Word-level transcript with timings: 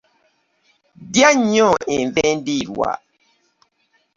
Lya 1.11 1.29
nnyo 1.37 1.69
enva 1.95 2.21
endirwa. 2.31 2.91